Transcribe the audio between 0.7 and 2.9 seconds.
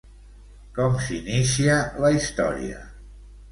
Com s'inicia la història?